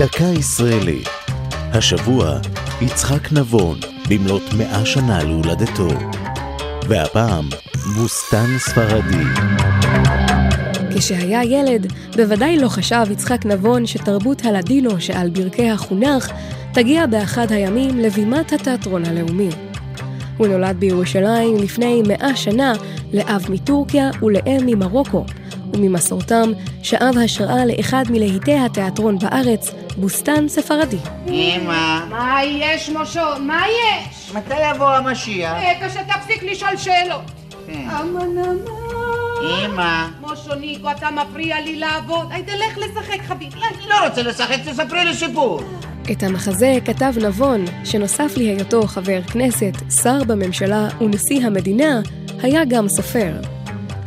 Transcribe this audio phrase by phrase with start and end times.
[0.00, 1.08] דקה ישראלית.
[1.50, 2.38] השבוע,
[2.80, 5.88] יצחק נבון, במלאת מאה שנה להולדתו.
[6.88, 7.48] והפעם,
[7.96, 9.24] בוסתן ספרדי.
[10.96, 16.30] כשהיה ילד, בוודאי לא חשב יצחק נבון שתרבות הלדינו שעל ברכי החונך
[16.74, 19.48] תגיע באחד הימים לבימת התיאטרון הלאומי.
[20.36, 22.72] הוא נולד בירושלים לפני מאה שנה
[23.12, 25.24] לאב מטורקיה ולאם ממרוקו,
[25.74, 26.52] וממסורתם
[26.82, 30.96] שאב השראה לאחד מלהיטי התיאטרון בארץ, בוסתן ספרדי.
[31.28, 33.20] אמא, מה יש, מושו?
[33.40, 34.32] מה יש?
[34.34, 35.52] מתי יבוא המשיח?
[35.56, 37.22] רגע שתפסיק לשאול שאלות.
[37.66, 37.88] כן.
[37.90, 38.56] אמן אמן.
[39.64, 42.26] אמא, מושו ניקו, אתה מפריע לי לעבוד.
[42.30, 43.56] היי, תלך לשחק, חביבי.
[43.56, 45.60] אני לא רוצה לשחק, תספרי לי סיפור.
[46.12, 52.00] את המחזה כתב נבון, שנוסף להיותו חבר כנסת, שר בממשלה ונשיא המדינה,
[52.42, 53.32] היה גם סופר.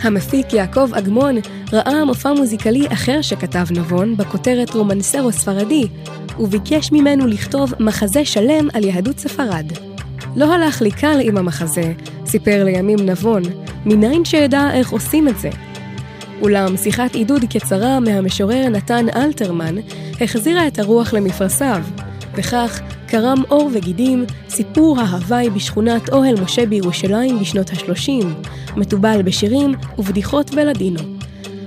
[0.03, 1.35] המפיק יעקב אגמון
[1.73, 5.87] ראה מופע מוזיקלי אחר שכתב נבון בכותרת רומנסרו ספרדי,
[6.39, 9.65] וביקש ממנו לכתוב מחזה שלם על יהדות ספרד.
[10.35, 11.93] לא הלך לי קל עם המחזה,
[12.25, 13.43] סיפר לימים נבון,
[13.85, 15.49] מניין שידע איך עושים את זה.
[16.41, 19.75] אולם שיחת עידוד קצרה מהמשורר נתן אלתרמן
[20.21, 21.83] החזירה את הרוח למפרשיו,
[22.35, 22.81] וכך
[23.13, 28.25] קרם עור וגידים סיפור ההוואי בשכונת אוהל משה בירושלים בשנות ה-30,
[28.75, 30.99] מתובל בשירים ובדיחות בלדינו.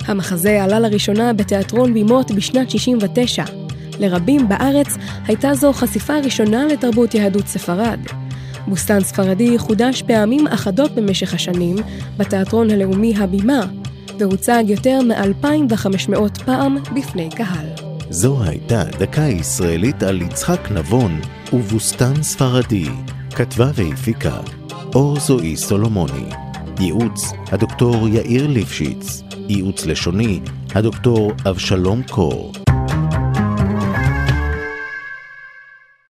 [0.06, 3.44] המחזה עלה לראשונה בתיאטרון בימות בשנת 69.
[3.98, 4.86] לרבים בארץ
[5.26, 8.00] הייתה זו חשיפה ראשונה לתרבות יהדות ספרד.
[8.66, 11.76] בוסתן ספרדי חודש פעמים אחדות במשך השנים
[12.16, 13.60] בתיאטרון הלאומי הבימה,
[14.18, 17.85] והוצג יותר מ-2,500 פעם בפני קהל.
[18.10, 21.20] זו הייתה דקה ישראלית על יצחק נבון
[21.52, 22.88] ובוסתן ספרדי.
[23.34, 24.40] כתבה והפיקה
[24.94, 26.26] אור זועי סולומוני.
[26.80, 29.22] ייעוץ הדוקטור יאיר ליפשיץ.
[29.48, 30.40] ייעוץ לשוני
[30.74, 32.52] הדוקטור אבשלום קור.